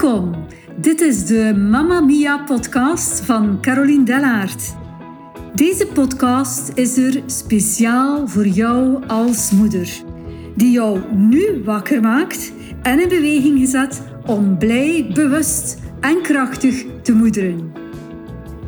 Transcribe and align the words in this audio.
Welkom. 0.00 0.46
Dit 0.76 1.00
is 1.00 1.26
de 1.26 1.54
Mamma 1.70 2.00
Mia 2.00 2.38
podcast 2.38 3.20
van 3.20 3.58
Caroline 3.60 4.04
Dellaert. 4.04 4.74
Deze 5.54 5.86
podcast 5.86 6.72
is 6.74 6.96
er 6.96 7.22
speciaal 7.26 8.28
voor 8.28 8.46
jou 8.46 9.06
als 9.06 9.50
moeder, 9.50 10.02
die 10.56 10.70
jou 10.70 11.00
nu 11.14 11.62
wakker 11.64 12.00
maakt 12.00 12.52
en 12.82 13.00
in 13.00 13.08
beweging 13.08 13.58
gezet 13.58 14.02
om 14.26 14.58
blij, 14.58 15.10
bewust 15.14 15.78
en 16.00 16.22
krachtig 16.22 16.84
te 17.02 17.12
moederen. 17.12 17.72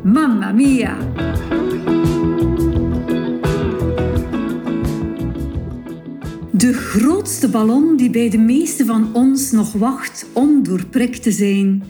Mamma 0.03 0.51
Mia! 0.51 0.97
De 6.63 6.73
grootste 6.73 7.49
ballon 7.49 7.95
die 7.95 8.09
bij 8.09 8.29
de 8.29 8.37
meeste 8.37 8.85
van 8.85 9.15
ons 9.15 9.51
nog 9.51 9.73
wacht 9.73 10.25
om 10.33 10.63
doorprikt 10.63 11.23
te 11.23 11.31
zijn, 11.31 11.83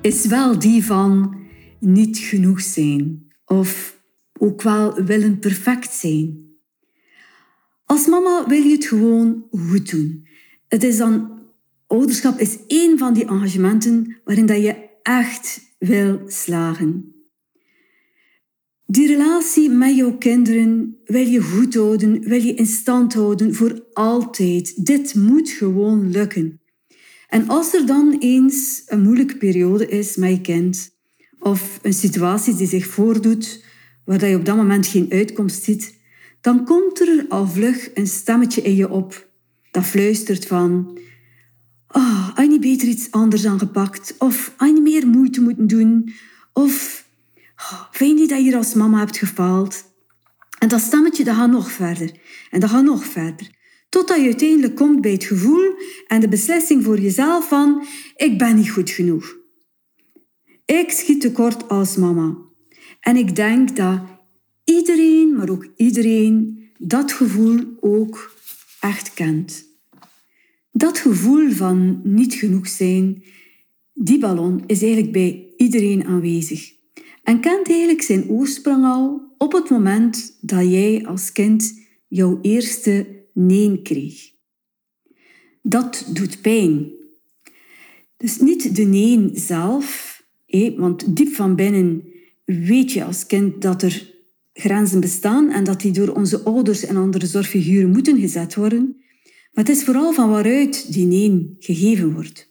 is 0.00 0.26
wel 0.26 0.58
die 0.58 0.84
van 0.84 1.36
niet 1.80 2.18
genoeg 2.18 2.60
zijn 2.60 3.32
of 3.44 4.00
ook 4.38 4.62
wel 4.62 4.94
willen 5.04 5.38
perfect 5.38 5.92
zijn. 5.92 6.38
Als 7.84 8.06
mama 8.06 8.44
wil 8.48 8.62
je 8.62 8.72
het 8.72 8.84
gewoon 8.84 9.44
goed 9.50 9.90
doen. 9.90 10.26
Het 10.68 10.82
is 10.82 10.96
dan, 10.96 11.40
ouderschap 11.86 12.38
is 12.38 12.58
één 12.66 12.98
van 12.98 13.14
die 13.14 13.26
engagementen 13.26 14.20
waarin 14.24 14.46
dat 14.46 14.62
je 14.62 14.88
echt 15.02 15.60
wil 15.78 16.20
slagen. 16.26 17.11
Die 18.92 19.06
relatie 19.06 19.70
met 19.70 19.96
jouw 19.96 20.16
kinderen 20.16 20.96
wil 21.04 21.26
je 21.26 21.40
goed 21.40 21.74
houden, 21.74 22.20
wil 22.20 22.42
je 22.42 22.54
in 22.54 22.66
stand 22.66 23.14
houden 23.14 23.54
voor 23.54 23.84
altijd. 23.92 24.86
Dit 24.86 25.14
moet 25.14 25.50
gewoon 25.50 26.10
lukken. 26.10 26.60
En 27.28 27.48
als 27.48 27.74
er 27.74 27.86
dan 27.86 28.16
eens 28.18 28.82
een 28.86 29.02
moeilijke 29.02 29.36
periode 29.36 29.88
is 29.88 30.16
met 30.16 30.30
je 30.30 30.40
kind, 30.40 30.90
of 31.38 31.78
een 31.82 31.92
situatie 31.92 32.54
die 32.54 32.66
zich 32.66 32.86
voordoet 32.86 33.64
waar 34.04 34.28
je 34.28 34.36
op 34.36 34.44
dat 34.44 34.56
moment 34.56 34.86
geen 34.86 35.06
uitkomst 35.10 35.62
ziet, 35.62 35.94
dan 36.40 36.64
komt 36.64 37.00
er 37.00 37.26
al 37.28 37.46
vlug 37.46 37.90
een 37.94 38.06
stemmetje 38.06 38.62
in 38.62 38.74
je 38.76 38.90
op 38.90 39.28
dat 39.70 39.84
fluistert 39.84 40.46
van 40.46 40.98
oh, 41.88 42.28
had 42.34 42.52
je 42.52 42.58
beter 42.58 42.88
iets 42.88 43.10
anders 43.10 43.46
aangepakt? 43.46 44.14
Of 44.18 44.54
had 44.56 44.76
je 44.76 44.82
meer 44.82 45.06
moeite 45.06 45.40
moeten 45.40 45.66
doen? 45.66 46.12
Of 46.52 47.02
vind 47.90 48.18
je 48.18 48.26
dat 48.26 48.44
je 48.44 48.56
als 48.56 48.74
mama 48.74 48.98
hebt 48.98 49.18
gefaald? 49.18 49.84
En 50.58 50.68
dat 50.68 50.80
stemmetje 50.80 51.24
dat 51.24 51.34
gaat 51.34 51.50
nog 51.50 51.72
verder. 51.72 52.20
En 52.50 52.60
dat 52.60 52.70
gaat 52.70 52.84
nog 52.84 53.04
verder. 53.04 53.50
Totdat 53.88 54.16
je 54.16 54.24
uiteindelijk 54.24 54.76
komt 54.76 55.00
bij 55.00 55.12
het 55.12 55.24
gevoel 55.24 55.74
en 56.06 56.20
de 56.20 56.28
beslissing 56.28 56.84
voor 56.84 57.00
jezelf 57.00 57.48
van 57.48 57.84
ik 58.16 58.38
ben 58.38 58.56
niet 58.56 58.70
goed 58.70 58.90
genoeg. 58.90 59.36
Ik 60.64 60.90
schiet 60.90 61.20
tekort 61.20 61.68
als 61.68 61.96
mama. 61.96 62.36
En 63.00 63.16
ik 63.16 63.36
denk 63.36 63.76
dat 63.76 64.00
iedereen, 64.64 65.36
maar 65.36 65.48
ook 65.48 65.66
iedereen, 65.76 66.64
dat 66.78 67.12
gevoel 67.12 67.60
ook 67.80 68.34
echt 68.80 69.14
kent. 69.14 69.64
Dat 70.70 70.98
gevoel 70.98 71.50
van 71.50 72.00
niet 72.04 72.34
genoeg 72.34 72.68
zijn, 72.68 73.24
die 73.92 74.18
ballon 74.18 74.62
is 74.66 74.82
eigenlijk 74.82 75.12
bij 75.12 75.52
iedereen 75.56 76.04
aanwezig 76.04 76.80
en 77.22 77.40
kent 77.40 77.68
eigenlijk 77.68 78.02
zijn 78.02 78.28
oorsprong 78.28 78.84
al 78.84 79.34
op 79.38 79.52
het 79.52 79.70
moment 79.70 80.38
dat 80.40 80.70
jij 80.70 81.06
als 81.06 81.32
kind 81.32 81.80
jouw 82.08 82.38
eerste 82.42 83.06
nee 83.32 83.82
kreeg. 83.82 84.30
Dat 85.62 86.10
doet 86.12 86.40
pijn. 86.40 86.90
Dus 88.16 88.38
niet 88.38 88.76
de 88.76 88.82
nee 88.82 89.30
zelf, 89.32 90.20
want 90.76 91.16
diep 91.16 91.34
van 91.34 91.56
binnen 91.56 92.02
weet 92.44 92.92
je 92.92 93.04
als 93.04 93.26
kind 93.26 93.62
dat 93.62 93.82
er 93.82 94.10
grenzen 94.52 95.00
bestaan 95.00 95.50
en 95.50 95.64
dat 95.64 95.80
die 95.80 95.92
door 95.92 96.08
onze 96.08 96.42
ouders 96.42 96.84
en 96.84 96.96
andere 96.96 97.26
zorgfiguren 97.26 97.90
moeten 97.90 98.20
gezet 98.20 98.54
worden. 98.54 98.96
Maar 99.52 99.64
het 99.64 99.76
is 99.76 99.84
vooral 99.84 100.12
van 100.12 100.30
waaruit 100.30 100.92
die 100.92 101.06
nee 101.06 101.56
gegeven 101.58 102.12
wordt. 102.12 102.50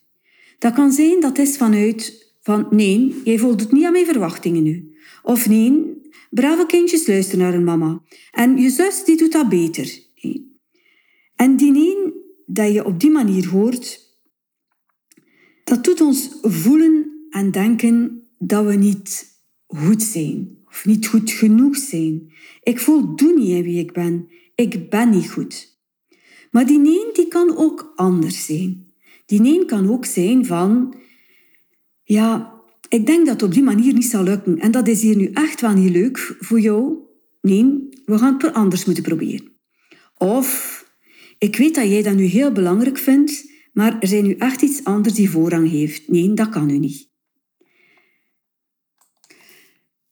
Dat 0.59 0.73
kan 0.73 0.91
zijn 0.91 1.19
dat 1.19 1.37
is 1.37 1.57
vanuit 1.57 2.30
van 2.41 2.67
nee, 2.69 3.21
jij 3.23 3.37
voldoet 3.37 3.71
niet 3.71 3.85
aan 3.85 3.91
mijn 3.91 4.05
verwachtingen 4.05 4.63
nu. 4.63 4.95
Of 5.23 5.49
nee, 5.49 6.01
brave 6.29 6.65
kindjes 6.65 7.07
luisteren 7.07 7.39
naar 7.39 7.53
hun 7.53 7.63
mama. 7.63 8.01
En 8.31 8.57
je 8.57 8.69
zus 8.69 9.03
die 9.03 9.17
doet 9.17 9.31
dat 9.31 9.49
beter. 9.49 9.99
En 11.35 11.57
die 11.57 11.71
nee 11.71 11.95
dat 12.45 12.73
je 12.73 12.85
op 12.85 12.99
die 12.99 13.11
manier 13.11 13.47
hoort, 13.47 13.99
dat 15.63 15.83
doet 15.83 16.01
ons 16.01 16.29
voelen 16.41 17.25
en 17.29 17.51
denken 17.51 18.27
dat 18.37 18.65
we 18.65 18.73
niet 18.73 19.39
goed 19.67 20.03
zijn. 20.03 20.57
Of 20.65 20.85
niet 20.85 21.07
goed 21.07 21.31
genoeg 21.31 21.77
zijn. 21.77 22.33
Ik 22.63 22.79
voldoen 22.79 23.35
niet 23.35 23.63
wie 23.63 23.79
ik 23.79 23.91
ben. 23.91 24.29
Ik 24.55 24.89
ben 24.89 25.09
niet 25.09 25.31
goed. 25.31 25.79
Maar 26.51 26.65
die 26.65 26.79
nee 26.79 27.11
die 27.13 27.27
kan 27.27 27.57
ook 27.57 27.93
anders 27.95 28.45
zijn. 28.45 28.93
Die 29.25 29.41
nee 29.41 29.65
kan 29.65 29.89
ook 29.89 30.05
zijn 30.05 30.45
van 30.45 30.95
ja, 32.11 32.61
ik 32.89 33.05
denk 33.05 33.25
dat 33.25 33.33
het 33.33 33.43
op 33.43 33.53
die 33.53 33.63
manier 33.63 33.93
niet 33.93 34.05
zal 34.05 34.23
lukken. 34.23 34.59
En 34.59 34.71
dat 34.71 34.87
is 34.87 35.01
hier 35.01 35.15
nu 35.15 35.29
echt 35.33 35.61
wel 35.61 35.73
niet 35.73 35.91
leuk 35.91 36.35
voor 36.39 36.59
jou. 36.59 36.97
Nee, 37.41 37.89
we 38.05 38.17
gaan 38.17 38.37
het 38.37 38.53
anders 38.53 38.85
moeten 38.85 39.03
proberen. 39.03 39.51
Of, 40.17 40.85
ik 41.37 41.55
weet 41.55 41.75
dat 41.75 41.87
jij 41.87 42.01
dat 42.01 42.15
nu 42.15 42.23
heel 42.23 42.51
belangrijk 42.51 42.97
vindt, 42.97 43.51
maar 43.73 43.99
er 43.99 44.07
zijn 44.07 44.23
nu 44.23 44.33
echt 44.33 44.61
iets 44.61 44.83
anders 44.83 45.15
die 45.15 45.29
voorrang 45.29 45.69
heeft. 45.69 46.07
Nee, 46.07 46.33
dat 46.33 46.49
kan 46.49 46.65
nu 46.65 46.77
niet. 46.77 47.09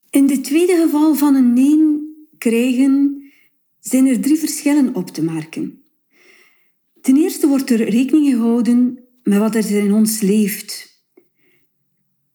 In 0.10 0.30
het 0.30 0.44
tweede 0.44 0.76
geval 0.76 1.16
van 1.16 1.36
een 1.36 1.54
nee 1.54 1.78
krijgen 2.38 3.24
zijn 3.80 4.08
er 4.08 4.20
drie 4.20 4.38
verschillen 4.38 4.96
op 4.96 5.10
te 5.10 5.24
merken. 5.24 5.84
Ten 7.02 7.18
eerste 7.18 7.48
wordt 7.48 7.70
er 7.70 7.90
rekening 7.90 8.28
gehouden 8.28 9.00
met 9.24 9.38
wat 9.38 9.56
er 9.56 9.72
in 9.72 9.94
ons 9.94 10.22
leeft, 10.22 10.89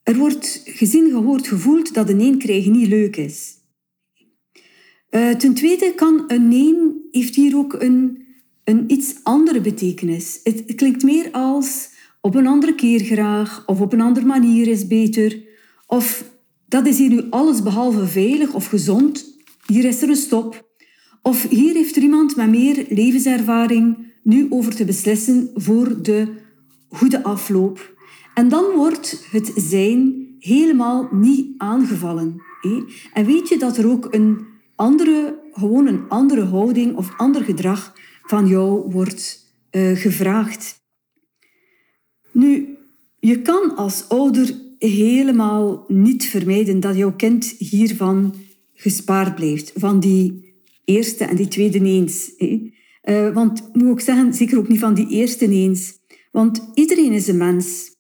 er 0.05 0.17
wordt 0.17 0.63
gezien, 0.65 1.11
gehoord, 1.11 1.49
gevoeld 1.49 1.95
dat 1.95 2.09
een 2.09 2.17
nee 2.17 2.37
krijgen 2.37 2.73
niet 2.73 2.89
leuk 2.89 3.17
is. 3.17 3.53
Uh, 5.11 5.31
ten 5.31 5.55
tweede 5.55 5.95
kan 5.95 6.25
een 6.27 6.49
nee, 6.49 6.75
heeft 7.11 7.35
hier 7.35 7.57
ook 7.57 7.73
een, 7.73 8.27
een 8.65 8.85
iets 8.93 9.15
andere 9.23 9.61
betekenis. 9.61 10.41
Het, 10.43 10.75
klinkt 10.75 11.03
meer 11.03 11.31
als 11.31 11.89
op 12.21 12.35
een 12.35 12.47
andere 12.47 12.75
keer 12.75 13.01
graag, 13.01 13.63
of 13.67 13.81
op 13.81 13.93
een 13.93 14.01
andere 14.01 14.27
manier 14.27 14.69
is 14.69 14.87
beter, 14.87 15.43
of 15.87 16.25
dat 16.69 16.87
is 16.87 16.99
hier 16.99 17.09
nu 17.09 17.23
alles 17.31 17.63
behalve 17.63 18.07
veilig 18.07 18.55
of 18.55 18.67
gezond, 18.67 19.37
hier 19.67 19.85
is 19.85 20.03
er 20.03 20.09
een 20.09 20.17
stop. 20.17 20.73
Of 21.23 21.49
hier 21.49 21.75
heeft 21.75 21.97
er 21.97 22.03
iemand 22.03 22.37
met 22.37 22.51
meer 22.51 22.87
levenservaring 22.89 24.13
nu 24.23 24.47
over 24.51 24.75
te 24.75 24.85
beslissen 24.85 25.51
voor 25.55 26.03
de 26.03 26.29
goede 26.89 27.23
afloop. 27.23 27.94
En 28.35 28.49
dan 28.49 28.65
wordt 28.75 29.27
het 29.31 29.53
zijn 29.57 30.27
helemaal 30.39 31.09
niet 31.13 31.55
aangevallen. 31.57 32.43
En 33.13 33.27
weet 33.27 33.49
je 33.49 33.59
dat 33.59 33.77
er 33.77 33.91
ook 33.91 34.15
een 34.15 34.47
andere, 34.75 35.41
gewoon 35.53 35.87
een 35.87 36.09
andere 36.09 36.45
houding 36.45 36.97
of 36.97 37.15
ander 37.17 37.43
gedrag 37.43 37.95
van 38.23 38.47
jou 38.47 38.93
wordt 38.93 39.53
uh, 39.71 39.97
gevraagd. 39.97 40.83
Nu, 42.33 42.77
je 43.19 43.43
kan 43.43 43.77
als 43.77 44.09
ouder 44.09 44.63
helemaal 44.79 45.85
niet 45.89 46.25
vermijden 46.25 46.81
dat 46.81 46.97
jouw 46.97 47.15
kind 47.17 47.45
hiervan 47.45 48.35
gespaard 48.75 49.35
blijft, 49.35 49.73
van 49.75 50.01
die 50.01 50.55
eerste 50.85 51.25
en 51.25 51.37
die 51.37 51.49
tweede 51.49 51.79
neens. 51.79 52.33
Uh, 52.39 53.35
want 53.35 53.71
moet 53.73 53.99
ik 53.99 54.05
zeggen, 54.05 54.35
zeker 54.35 54.59
ook 54.59 54.69
niet 54.69 54.79
van 54.79 54.95
die 54.95 55.09
eerste 55.09 55.47
neens. 55.47 55.99
Want 56.33 56.71
iedereen 56.75 57.13
is 57.13 57.29
een 57.29 57.37
mens. 57.37 57.94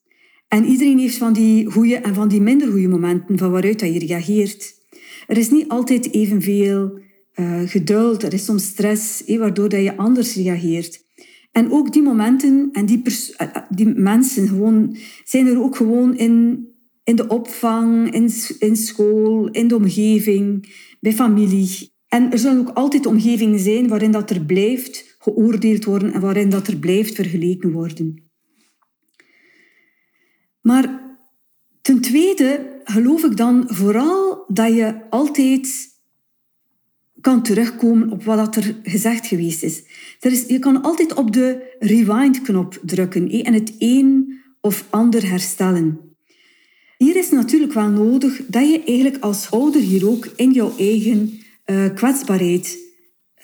En 0.54 0.64
iedereen 0.64 0.98
heeft 0.98 1.16
van 1.16 1.32
die 1.32 1.70
goede 1.70 1.96
en 1.96 2.14
van 2.14 2.28
die 2.28 2.40
minder 2.40 2.70
goede 2.70 2.88
momenten 2.88 3.38
van 3.38 3.50
waaruit 3.50 3.80
dat 3.80 3.92
je 3.92 3.98
reageert. 3.98 4.74
Er 5.26 5.38
is 5.38 5.50
niet 5.50 5.68
altijd 5.68 6.12
evenveel 6.12 6.98
uh, 7.34 7.60
geduld, 7.64 8.22
er 8.22 8.32
is 8.32 8.44
soms 8.44 8.64
stress, 8.64 9.22
waardoor 9.26 9.68
dat 9.68 9.82
je 9.82 9.96
anders 9.96 10.34
reageert. 10.34 11.04
En 11.52 11.72
ook 11.72 11.92
die 11.92 12.02
momenten 12.02 12.68
en 12.72 12.86
die, 12.86 13.02
eh, 13.02 13.46
eh, 13.46 13.62
die 13.68 13.86
mensen 13.86 14.48
gewoon, 14.48 14.96
zijn 15.24 15.46
er 15.46 15.62
ook 15.62 15.76
gewoon 15.76 16.16
in, 16.16 16.66
in 17.04 17.16
de 17.16 17.28
opvang, 17.28 18.14
in, 18.14 18.30
in 18.58 18.76
school, 18.76 19.48
in 19.48 19.68
de 19.68 19.76
omgeving, 19.76 20.74
bij 21.00 21.12
familie. 21.12 21.92
En 22.08 22.32
er 22.32 22.38
zullen 22.38 22.58
ook 22.58 22.76
altijd 22.76 23.06
omgevingen 23.06 23.58
zijn 23.58 23.88
waarin 23.88 24.10
dat 24.10 24.30
er 24.30 24.44
blijft 24.44 25.16
geoordeeld 25.18 25.84
worden 25.84 26.12
en 26.12 26.20
waarin 26.20 26.48
dat 26.48 26.66
er 26.66 26.76
blijft 26.76 27.14
vergeleken 27.14 27.72
worden. 27.72 28.23
Maar 30.64 31.00
ten 31.80 32.00
tweede 32.00 32.80
geloof 32.84 33.24
ik 33.24 33.36
dan 33.36 33.64
vooral 33.66 34.44
dat 34.48 34.74
je 34.74 35.10
altijd 35.10 35.92
kan 37.20 37.42
terugkomen 37.42 38.10
op 38.10 38.24
wat 38.24 38.56
er 38.56 38.76
gezegd 38.82 39.26
geweest 39.26 39.62
is. 39.62 39.82
Er 40.20 40.32
is 40.32 40.46
je 40.46 40.58
kan 40.58 40.82
altijd 40.82 41.14
op 41.14 41.32
de 41.32 41.76
rewind-knop 41.78 42.78
drukken 42.82 43.30
en 43.30 43.52
het 43.52 43.74
een 43.78 44.40
of 44.60 44.86
ander 44.90 45.28
herstellen. 45.28 46.16
Hier 46.98 47.16
is 47.16 47.30
natuurlijk 47.30 47.72
wel 47.72 47.88
nodig 47.88 48.40
dat 48.46 48.68
je 48.68 48.84
eigenlijk 48.84 49.22
als 49.22 49.50
ouder 49.50 49.80
hier 49.80 50.08
ook 50.08 50.26
in 50.36 50.52
jouw 50.52 50.76
eigen 50.78 51.40
uh, 51.66 51.94
kwetsbaarheid 51.94 52.78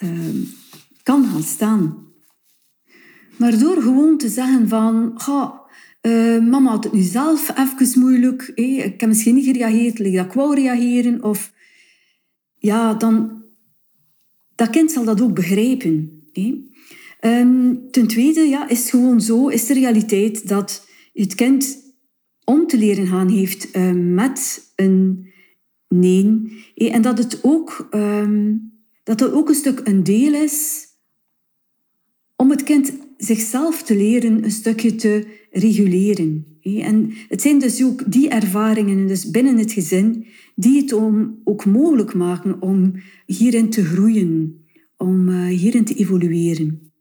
uh, 0.03 0.11
kan 1.03 1.25
gaan 1.25 1.43
staan. 1.43 2.09
Maar 3.37 3.59
door 3.59 3.83
gewoon 3.83 4.19
te 4.19 4.29
zeggen 4.29 4.69
van, 4.69 5.13
uh, 6.03 6.39
mama 6.39 6.71
had 6.71 6.85
het 6.85 6.93
nu 6.93 7.01
zelf 7.01 7.53
even 7.59 8.01
moeilijk, 8.01 8.53
ik 8.55 9.01
heb 9.01 9.09
misschien 9.09 9.35
niet 9.35 9.45
gereageerd, 9.45 10.01
ik 10.01 10.33
wou 10.33 10.55
reageren, 10.55 11.23
of 11.23 11.53
ja, 12.55 12.95
dan, 12.95 13.45
dat 14.55 14.71
kind 14.71 14.93
zal 14.93 15.05
dat 15.05 15.21
ook 15.21 15.35
begrijpen. 15.35 16.23
Um, 17.21 17.91
ten 17.91 18.07
tweede 18.07 18.41
ja, 18.41 18.69
is 18.69 18.91
gewoon 18.91 19.21
zo, 19.21 19.49
is 19.49 19.67
de 19.67 19.75
realiteit 19.75 20.49
dat 20.49 20.87
het 21.13 21.35
kind 21.35 21.79
om 22.45 22.67
te 22.67 22.79
leren 22.79 23.07
gaan 23.07 23.29
heeft 23.29 23.77
uh, 23.77 23.93
met 23.93 24.73
een 24.77 25.29
nee. 25.89 26.65
En 26.75 27.03
dat 27.03 27.19
het 27.19 27.39
ook, 27.43 27.89
um, 27.91 28.73
dat 29.03 29.21
het 29.21 29.33
ook 29.33 29.49
een 29.49 29.55
stuk 29.55 29.81
een 29.85 30.05
deel 30.05 30.35
is 30.35 30.87
om 32.37 32.51
het 32.51 32.63
kind 32.63 32.93
zichzelf 33.21 33.83
te 33.83 33.97
leren 33.97 34.45
een 34.45 34.51
stukje 34.51 34.95
te 34.95 35.27
reguleren. 35.51 36.47
En 36.63 37.13
het 37.29 37.43
zijn 37.43 37.59
dus 37.59 37.85
ook 37.85 38.13
die 38.13 38.29
ervaringen 38.29 39.07
dus 39.07 39.31
binnen 39.31 39.59
het 39.59 39.73
gezin 39.73 40.27
die 40.55 40.81
het 40.81 40.93
ook 41.45 41.65
mogelijk 41.65 42.15
maken 42.15 42.63
om 42.63 42.93
hierin 43.27 43.71
te 43.71 43.85
groeien, 43.85 44.65
om 44.97 45.29
uh, 45.29 45.47
hierin 45.47 45.85
te 45.85 45.95
evolueren. 45.95 46.93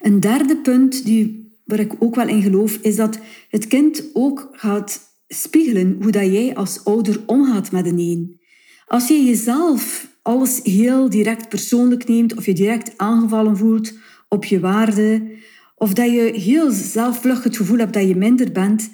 Een 0.00 0.20
derde 0.20 0.56
punt 0.56 1.04
die, 1.04 1.52
waar 1.64 1.80
ik 1.80 1.92
ook 1.98 2.14
wel 2.14 2.28
in 2.28 2.42
geloof, 2.42 2.78
is 2.82 2.96
dat 2.96 3.18
het 3.48 3.66
kind 3.66 4.10
ook 4.12 4.48
gaat 4.52 5.00
spiegelen 5.28 5.96
hoe 6.02 6.10
dat 6.10 6.24
jij 6.24 6.54
als 6.54 6.84
ouder 6.84 7.22
omgaat 7.26 7.72
met 7.72 7.86
een 7.86 7.98
een. 7.98 8.40
Als 8.86 9.08
je 9.08 9.24
jezelf 9.24 10.08
alles 10.22 10.60
heel 10.62 11.10
direct 11.10 11.48
persoonlijk 11.48 12.08
neemt 12.08 12.36
of 12.36 12.46
je 12.46 12.54
direct 12.54 12.98
aangevallen 12.98 13.56
voelt 13.56 13.92
op 14.30 14.44
je 14.44 14.60
waarde 14.60 15.38
of 15.80 15.92
dat 15.92 16.10
je 16.10 16.32
heel 16.34 16.70
zelfvlug 16.70 17.42
het 17.42 17.56
gevoel 17.56 17.78
hebt 17.78 17.92
dat 17.92 18.08
je 18.08 18.16
minder 18.16 18.52
bent, 18.52 18.90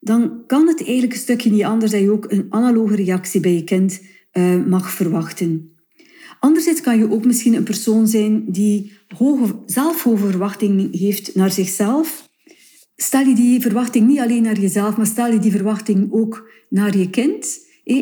dan 0.00 0.42
kan 0.46 0.66
het 0.66 0.82
eigenlijk 0.82 1.12
een 1.12 1.18
stukje 1.18 1.50
niet 1.50 1.64
anders 1.64 1.90
dat 1.90 2.00
je 2.00 2.10
ook 2.10 2.32
een 2.32 2.46
analoge 2.48 2.94
reactie 2.94 3.40
bij 3.40 3.54
je 3.54 3.64
kind 3.64 4.00
uh, 4.32 4.64
mag 4.66 4.90
verwachten. 4.90 5.70
Anderzijds 6.40 6.80
kan 6.80 6.98
je 6.98 7.10
ook 7.10 7.24
misschien 7.24 7.54
een 7.54 7.62
persoon 7.62 8.06
zijn 8.06 8.44
die 8.52 8.92
hoge, 9.16 9.58
zelf 9.66 10.02
hoge 10.02 10.26
verwachtingen 10.26 10.88
heeft 10.92 11.34
naar 11.34 11.50
zichzelf. 11.50 12.28
Stel 12.96 13.26
je 13.26 13.34
die 13.34 13.60
verwachting 13.60 14.06
niet 14.06 14.18
alleen 14.18 14.42
naar 14.42 14.60
jezelf, 14.60 14.96
maar 14.96 15.06
stel 15.06 15.32
je 15.32 15.38
die 15.38 15.50
verwachting 15.50 16.12
ook 16.12 16.50
naar 16.68 16.96
je 16.96 17.10
kind. 17.10 17.58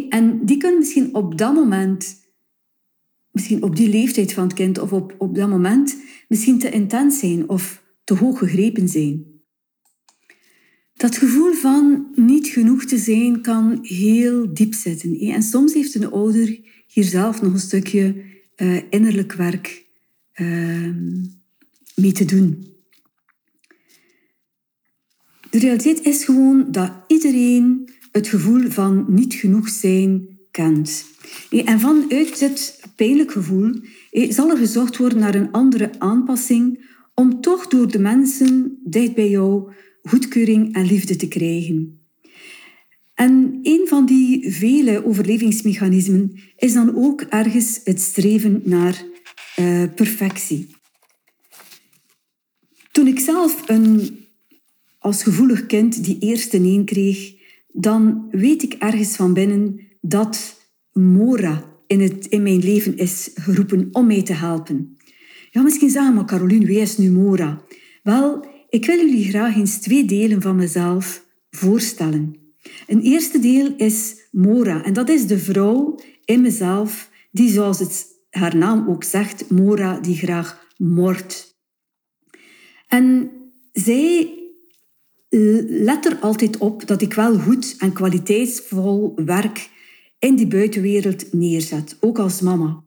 En 0.09 0.41
die 0.45 0.57
kunnen 0.57 0.79
misschien 0.79 1.15
op 1.15 1.39
dat 1.39 1.55
moment, 1.55 2.24
misschien 3.35 3.63
op 3.63 3.77
die 3.77 3.89
leeftijd 3.89 4.33
van 4.33 4.45
het 4.45 4.53
kind 4.53 4.79
of 4.79 4.93
op, 4.93 5.15
op 5.19 5.35
dat 5.35 5.49
moment, 5.49 5.97
misschien 6.29 6.59
te 6.59 6.71
intens 6.71 7.19
zijn 7.19 7.49
of 7.49 7.83
te 8.05 8.15
hoog 8.15 8.39
gegrepen 8.39 8.89
zijn. 8.89 9.25
Dat 10.95 11.17
gevoel 11.17 11.53
van 11.53 12.07
niet 12.15 12.47
genoeg 12.47 12.85
te 12.85 12.99
zijn 12.99 13.41
kan 13.43 13.79
heel 13.83 14.55
diep 14.55 14.75
zitten. 14.75 15.19
En 15.19 15.43
soms 15.43 15.75
heeft 15.75 15.95
een 15.95 16.11
ouder 16.11 16.61
hier 16.87 17.05
zelf 17.05 17.43
nog 17.43 17.53
een 17.53 17.59
stukje 17.59 18.23
uh, 18.57 18.81
innerlijk 18.91 19.33
werk 19.33 19.87
uh, 20.35 20.95
mee 21.95 22.13
te 22.13 22.25
doen. 22.25 22.67
De 25.51 25.59
realiteit 25.59 26.03
is 26.03 26.25
gewoon 26.25 26.67
dat 26.71 26.93
iedereen 27.07 27.89
het 28.13 28.29
gevoel 28.29 28.71
van 28.71 29.05
niet 29.09 29.35
genoeg 29.35 29.69
zijn 29.69 30.34
En 30.57 31.81
vanuit 31.81 32.39
dit 32.39 32.81
pijnlijk 32.97 33.33
gevoel 33.33 33.75
zal 34.11 34.51
er 34.51 34.57
gezocht 34.57 34.97
worden 34.97 35.19
naar 35.19 35.35
een 35.35 35.53
andere 35.53 35.91
aanpassing 35.99 36.93
om 37.15 37.41
toch 37.41 37.67
door 37.67 37.91
de 37.91 37.99
mensen 37.99 38.79
dicht 38.85 39.15
bij 39.15 39.31
jou 39.31 39.73
goedkeuring 40.03 40.75
en 40.75 40.87
liefde 40.87 41.17
te 41.17 41.29
krijgen. 41.29 41.99
En 43.15 43.59
een 43.63 43.89
van 43.89 44.07
die 44.07 44.53
vele 44.53 45.05
overlevingsmechanismen 45.07 46.41
is 46.57 46.73
dan 46.73 46.97
ook 46.97 47.21
ergens 47.21 47.81
het 47.85 48.01
streven 48.01 48.63
naar 48.65 49.05
uh, 49.61 49.85
perfectie. 49.95 50.67
Toen 52.93 53.07
ik 53.07 53.19
zelf 53.19 53.69
een, 53.69 54.19
als 54.99 55.23
gevoelig 55.23 55.67
kind 55.67 56.05
die 56.05 56.19
eerste 56.19 56.59
nee 56.59 56.85
kreeg, 56.85 57.35
dan 57.73 58.29
weet 58.31 58.63
ik 58.63 58.75
ergens 58.75 59.17
van 59.17 59.33
binnen 59.33 59.81
dat 60.07 60.57
Mora 60.93 61.65
in, 61.87 62.01
het, 62.01 62.27
in 62.27 62.43
mijn 62.43 62.59
leven 62.59 62.97
is 62.97 63.31
geroepen 63.35 63.89
om 63.93 64.07
mij 64.07 64.23
te 64.23 64.33
helpen. 64.33 64.97
Ja, 65.51 65.63
misschien 65.63 65.91
zeggen 65.91 66.15
maar 66.15 66.25
Caroline, 66.25 66.67
wie 66.67 66.81
is 66.81 66.99
nu 66.99 67.11
Mora? 67.11 67.63
Wel, 68.03 68.47
ik 68.69 68.87
wil 68.87 68.97
jullie 68.97 69.29
graag 69.29 69.57
eens 69.57 69.79
twee 69.79 70.05
delen 70.05 70.43
van 70.43 70.57
mezelf 70.57 71.25
voorstellen. 71.51 72.37
Een 72.87 73.01
eerste 73.01 73.39
deel 73.39 73.75
is 73.77 74.15
Mora. 74.31 74.85
En 74.85 74.93
dat 74.93 75.09
is 75.09 75.27
de 75.27 75.39
vrouw 75.39 75.99
in 76.25 76.41
mezelf 76.41 77.11
die, 77.31 77.51
zoals 77.51 77.79
het 77.79 78.07
haar 78.31 78.57
naam 78.57 78.89
ook 78.89 79.05
zegt, 79.05 79.51
Mora, 79.51 80.01
die 80.01 80.17
graag 80.17 80.69
moordt. 80.77 81.59
En 82.87 83.31
zij 83.73 84.39
eh, 85.29 85.41
let 85.67 86.05
er 86.05 86.19
altijd 86.21 86.59
op 86.59 86.87
dat 86.87 87.03
ik 87.03 87.15
wel 87.15 87.39
goed 87.39 87.75
en 87.79 87.93
kwaliteitsvol 87.93 89.13
werk 89.25 89.73
in 90.25 90.37
die 90.37 90.47
buitenwereld 90.47 91.33
neerzet, 91.33 91.97
ook 92.01 92.19
als 92.19 92.41
mama. 92.41 92.83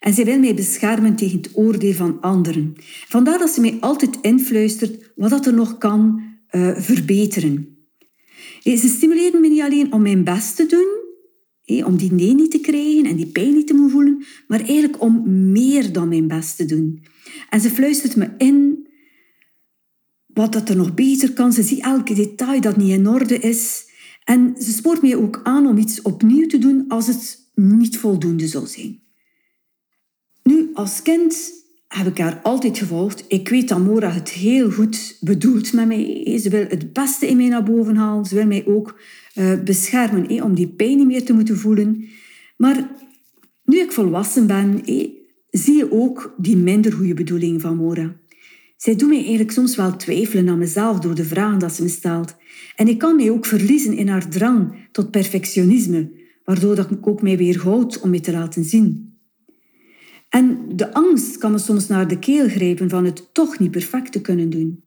En 0.00 0.14
zij 0.14 0.24
wil 0.24 0.38
mij 0.38 0.54
beschermen 0.54 1.16
tegen 1.16 1.36
het 1.36 1.50
oordeel 1.52 1.92
van 1.92 2.20
anderen. 2.20 2.74
Vandaar 3.08 3.38
dat 3.38 3.50
ze 3.50 3.60
mij 3.60 3.76
altijd 3.80 4.18
influistert 4.22 5.12
wat 5.14 5.46
er 5.46 5.54
nog 5.54 5.78
kan 5.78 6.22
uh, 6.50 6.70
verbeteren. 6.76 7.78
Ze 8.62 8.88
stimuleren 8.88 9.40
me 9.40 9.48
niet 9.48 9.60
alleen 9.60 9.92
om 9.92 10.02
mijn 10.02 10.24
best 10.24 10.56
te 10.56 10.66
doen, 10.66 10.98
om 11.84 11.96
die 11.96 12.12
nee 12.12 12.34
niet 12.34 12.50
te 12.50 12.60
krijgen 12.60 13.04
en 13.04 13.16
die 13.16 13.26
pijn 13.26 13.54
niet 13.54 13.66
te 13.66 13.88
voelen, 13.90 14.24
maar 14.46 14.60
eigenlijk 14.60 15.02
om 15.02 15.22
meer 15.52 15.92
dan 15.92 16.08
mijn 16.08 16.28
best 16.28 16.56
te 16.56 16.64
doen. 16.64 17.04
En 17.50 17.60
ze 17.60 17.70
fluistert 17.70 18.16
me 18.16 18.30
in 18.38 18.88
wat 20.26 20.52
dat 20.52 20.68
er 20.68 20.76
nog 20.76 20.94
beter 20.94 21.32
kan. 21.32 21.52
Ze 21.52 21.62
ziet 21.62 21.82
elke 21.82 22.14
detail 22.14 22.60
dat 22.60 22.76
niet 22.76 22.90
in 22.90 23.08
orde 23.08 23.38
is. 23.38 23.89
En 24.30 24.54
ze 24.58 24.72
spoort 24.72 25.02
mij 25.02 25.16
ook 25.16 25.40
aan 25.42 25.66
om 25.66 25.78
iets 25.78 26.02
opnieuw 26.02 26.46
te 26.46 26.58
doen 26.58 26.84
als 26.88 27.06
het 27.06 27.50
niet 27.54 27.98
voldoende 27.98 28.46
zou 28.46 28.66
zijn. 28.66 29.00
Nu, 30.42 30.70
als 30.74 31.02
kind 31.02 31.52
heb 31.88 32.06
ik 32.06 32.18
haar 32.18 32.40
altijd 32.42 32.78
gevolgd. 32.78 33.24
Ik 33.28 33.48
weet 33.48 33.68
dat 33.68 33.78
Mora 33.78 34.10
het 34.10 34.28
heel 34.28 34.70
goed 34.70 35.16
bedoelt 35.20 35.72
met 35.72 35.86
mij. 35.86 36.38
Ze 36.38 36.48
wil 36.48 36.66
het 36.68 36.92
beste 36.92 37.26
in 37.26 37.36
mij 37.36 37.48
naar 37.48 37.62
boven 37.62 37.96
halen. 37.96 38.24
Ze 38.24 38.34
wil 38.34 38.46
mij 38.46 38.66
ook 38.66 39.00
uh, 39.34 39.62
beschermen 39.62 40.42
om 40.42 40.54
die 40.54 40.68
pijn 40.68 40.96
niet 40.96 41.06
meer 41.06 41.24
te 41.24 41.32
moeten 41.32 41.56
voelen. 41.56 42.04
Maar 42.56 42.90
nu 43.64 43.78
ik 43.78 43.92
volwassen 43.92 44.46
ben, 44.46 44.82
zie 45.50 45.76
je 45.76 45.92
ook 45.92 46.34
die 46.36 46.56
minder 46.56 46.92
goede 46.92 47.14
bedoeling 47.14 47.60
van 47.60 47.76
Mora. 47.76 48.16
Zij 48.82 48.96
doet 48.96 49.08
mij 49.08 49.18
eigenlijk 49.18 49.50
soms 49.50 49.76
wel 49.76 49.96
twijfelen 49.96 50.48
aan 50.48 50.58
mezelf 50.58 50.98
door 50.98 51.14
de 51.14 51.24
vragen 51.24 51.58
dat 51.58 51.72
ze 51.72 51.82
me 51.82 51.88
stelt. 51.88 52.36
En 52.76 52.88
ik 52.88 52.98
kan 52.98 53.16
mij 53.16 53.30
ook 53.30 53.46
verliezen 53.46 53.96
in 53.96 54.08
haar 54.08 54.28
drang 54.28 54.88
tot 54.92 55.10
perfectionisme, 55.10 56.10
waardoor 56.44 56.74
dat 56.74 56.90
ik 56.90 57.06
ook 57.06 57.22
mij 57.22 57.36
weerhoud 57.36 58.00
om 58.00 58.10
me 58.10 58.20
te 58.20 58.32
laten 58.32 58.64
zien. 58.64 59.18
En 60.28 60.76
de 60.76 60.92
angst 60.92 61.38
kan 61.38 61.52
me 61.52 61.58
soms 61.58 61.86
naar 61.86 62.08
de 62.08 62.18
keel 62.18 62.48
grijpen 62.48 62.88
van 62.88 63.04
het 63.04 63.34
toch 63.34 63.58
niet 63.58 63.70
perfect 63.70 64.12
te 64.12 64.20
kunnen 64.20 64.50
doen. 64.50 64.84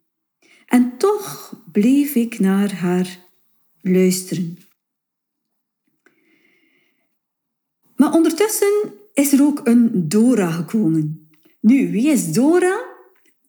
En 0.66 0.98
toch 0.98 1.62
bleef 1.72 2.16
ik 2.16 2.40
naar 2.40 2.74
haar 2.74 3.20
luisteren. 3.82 4.58
Maar 7.96 8.14
ondertussen 8.14 8.94
is 9.14 9.34
er 9.34 9.44
ook 9.44 9.62
een 9.64 10.10
Dora 10.10 10.52
gekomen. 10.52 11.30
Nu, 11.60 11.92
wie 11.92 12.08
is 12.08 12.32
Dora? 12.32 12.93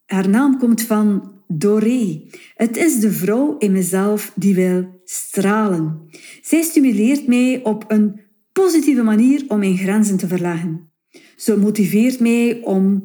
Haar 0.07 0.29
naam 0.29 0.59
komt 0.59 0.83
van 0.83 1.33
Doré. 1.49 2.23
Het 2.55 2.77
is 2.77 3.01
de 3.01 3.11
vrouw 3.11 3.59
in 3.59 3.73
mezelf 3.73 4.33
die 4.35 4.55
wil 4.55 5.01
stralen. 5.05 6.09
Zij 6.43 6.63
stimuleert 6.63 7.27
mij 7.27 7.61
op 7.63 7.85
een 7.89 8.21
positieve 8.53 9.03
manier 9.03 9.45
om 9.49 9.59
mijn 9.59 9.77
grenzen 9.77 10.17
te 10.17 10.27
verleggen. 10.27 10.91
Ze 11.37 11.59
motiveert 11.59 12.21
mij 12.21 12.61
om 12.63 13.03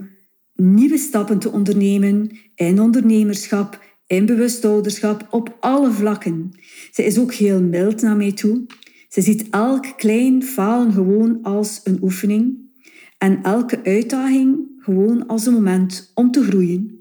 nieuwe 0.55 0.97
stappen 0.97 1.39
te 1.39 1.51
ondernemen 1.51 2.37
in 2.55 2.81
ondernemerschap, 2.81 3.83
in 4.07 4.25
bewustouderschap, 4.25 5.27
op 5.29 5.57
alle 5.59 5.91
vlakken. 5.91 6.51
Ze 6.91 7.05
is 7.05 7.19
ook 7.19 7.33
heel 7.33 7.61
mild 7.61 8.01
naar 8.01 8.17
mij 8.17 8.31
toe. 8.31 8.65
Ze 9.09 9.21
ziet 9.21 9.49
elk 9.49 9.85
klein 9.97 10.43
falen 10.43 10.93
gewoon 10.93 11.39
als 11.41 11.81
een 11.83 11.97
oefening 12.01 12.57
en 13.17 13.43
elke 13.43 13.83
uitdaging 13.83 14.68
gewoon 14.79 15.27
als 15.27 15.45
een 15.45 15.53
moment 15.53 16.11
om 16.15 16.31
te 16.31 16.43
groeien. 16.43 16.99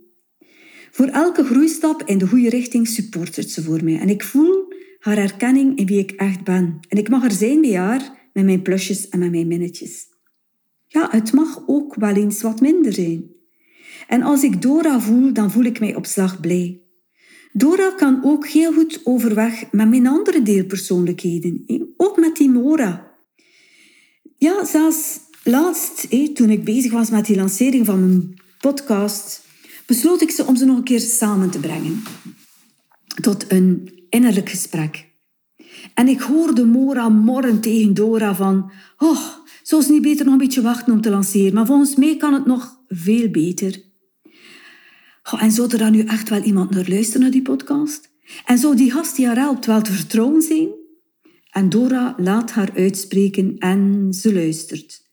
Voor 0.90 1.06
elke 1.06 1.44
groeistap 1.44 2.02
in 2.02 2.18
de 2.18 2.26
goede 2.26 2.48
richting 2.48 2.88
supportert 2.88 3.50
ze 3.50 3.62
voor 3.62 3.84
mij. 3.84 3.98
En 3.98 4.08
ik 4.08 4.22
voel 4.22 4.72
haar 4.98 5.18
erkenning 5.18 5.78
in 5.78 5.86
wie 5.86 5.98
ik 5.98 6.10
echt 6.10 6.44
ben. 6.44 6.78
En 6.88 6.98
ik 6.98 7.08
mag 7.08 7.24
er 7.24 7.32
zijn 7.32 7.60
bij 7.60 7.76
haar 7.76 8.30
met 8.32 8.44
mijn 8.44 8.62
plusjes 8.62 9.08
en 9.08 9.18
met 9.18 9.30
mijn 9.30 9.46
minnetjes. 9.46 10.06
Ja, 10.86 11.08
het 11.10 11.32
mag 11.32 11.62
ook 11.66 11.94
wel 11.94 12.14
eens 12.14 12.42
wat 12.42 12.60
minder 12.60 12.92
zijn. 12.92 13.24
En 14.06 14.22
als 14.22 14.42
ik 14.42 14.62
Dora 14.62 15.00
voel, 15.00 15.32
dan 15.32 15.50
voel 15.50 15.64
ik 15.64 15.80
mij 15.80 15.94
op 15.94 16.06
slag 16.06 16.40
blij. 16.40 16.82
Dora 17.52 17.90
kan 17.90 18.20
ook 18.24 18.46
heel 18.46 18.72
goed 18.72 19.00
overweg 19.04 19.72
met 19.72 19.88
mijn 19.88 20.06
andere 20.06 20.42
deelpersoonlijkheden. 20.42 21.64
Ook 21.96 22.16
met 22.18 22.36
die. 22.36 23.06
Ja, 24.36 24.64
zelfs 24.64 25.20
laatst, 25.48 26.06
toen 26.34 26.50
ik 26.50 26.64
bezig 26.64 26.92
was 26.92 27.10
met 27.10 27.26
die 27.26 27.36
lancering 27.36 27.86
van 27.86 28.00
mijn 28.00 28.40
podcast, 28.58 29.46
besloot 29.86 30.20
ik 30.20 30.30
ze 30.30 30.44
om 30.44 30.56
ze 30.56 30.64
nog 30.64 30.76
een 30.76 30.84
keer 30.84 31.00
samen 31.00 31.50
te 31.50 31.58
brengen. 31.58 32.02
Tot 33.20 33.52
een 33.52 33.92
innerlijk 34.08 34.48
gesprek. 34.48 35.06
En 35.94 36.08
ik 36.08 36.20
hoorde 36.20 36.64
Mora 36.64 37.08
morren 37.08 37.60
tegen 37.60 37.94
Dora 37.94 38.34
van... 38.34 38.72
Oh, 38.98 39.20
zou 39.62 39.82
ze 39.82 39.92
niet 39.92 40.02
beter 40.02 40.24
nog 40.24 40.34
een 40.34 40.40
beetje 40.40 40.62
wachten 40.62 40.92
om 40.92 41.00
te 41.00 41.10
lanceren? 41.10 41.54
Maar 41.54 41.66
volgens 41.66 41.96
mij 41.96 42.16
kan 42.16 42.34
het 42.34 42.46
nog 42.46 42.80
veel 42.88 43.30
beter. 43.30 43.82
Oh, 45.32 45.42
en 45.42 45.52
zou 45.52 45.70
er 45.70 45.78
dan 45.78 45.92
nu 45.92 46.00
echt 46.00 46.28
wel 46.28 46.42
iemand 46.42 46.70
naar 46.70 46.88
luisteren 46.88 47.20
naar 47.20 47.30
die 47.30 47.42
podcast? 47.42 48.10
En 48.44 48.58
zou 48.58 48.76
die 48.76 48.90
gast 48.90 49.16
die 49.16 49.26
haar 49.26 49.36
helpt 49.36 49.66
wel 49.66 49.82
te 49.82 49.92
vertrouwen 49.92 50.42
zijn? 50.42 50.68
En 51.50 51.68
Dora 51.68 52.14
laat 52.16 52.50
haar 52.50 52.70
uitspreken 52.74 53.58
en 53.58 54.12
ze 54.12 54.32
luistert. 54.32 55.07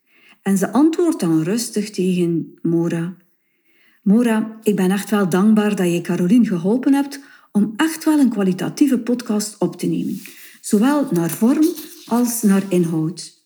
En 0.46 0.58
ze 0.58 0.72
antwoordt 0.72 1.20
dan 1.20 1.44
rustig 1.44 1.90
tegen 1.90 2.60
Mora. 2.62 3.16
Mora, 4.04 4.60
ik 4.64 4.76
ben 4.76 4.92
echt 4.92 5.10
wel 5.10 5.30
dankbaar 5.30 5.76
dat 5.76 5.92
je 5.92 6.02
Caroline 6.02 6.46
geholpen 6.46 6.94
hebt 6.94 7.20
om 7.52 7.74
echt 7.76 8.06
wel 8.06 8.20
een 8.20 8.30
kwalitatieve 8.30 9.00
podcast 9.00 9.56
op 9.60 9.76
te 9.76 9.88
nemen. 9.88 10.22
Zowel 10.62 11.08
naar 11.12 11.30
vorm 11.30 11.66
als 12.06 12.42
naar 12.42 12.64
inhoud. 12.70 13.44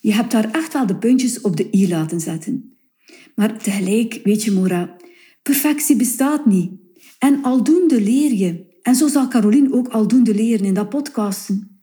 Je 0.00 0.12
hebt 0.12 0.30
daar 0.30 0.50
echt 0.50 0.72
wel 0.72 0.86
de 0.86 0.96
puntjes 0.96 1.40
op 1.40 1.56
de 1.56 1.68
i 1.72 1.88
laten 1.88 2.20
zetten. 2.20 2.76
Maar 3.34 3.58
tegelijk, 3.58 4.20
weet 4.24 4.44
je 4.44 4.52
Mora, 4.52 4.96
perfectie 5.42 5.96
bestaat 5.96 6.46
niet. 6.46 6.72
En 7.18 7.42
aldoende 7.42 8.00
leer 8.00 8.32
je. 8.32 8.78
En 8.82 8.94
zo 8.94 9.08
zal 9.08 9.28
Caroline 9.28 9.72
ook 9.72 9.88
aldoende 9.88 10.34
leren 10.34 10.66
in 10.66 10.74
dat 10.74 10.88
podcasten. 10.88 11.77